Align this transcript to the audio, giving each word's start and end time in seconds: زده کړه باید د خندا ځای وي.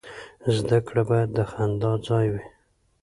زده 0.55 0.79
کړه 0.87 1.03
باید 1.09 1.29
د 1.37 1.39
خندا 1.51 1.91
ځای 2.07 2.25
وي. 2.33 2.43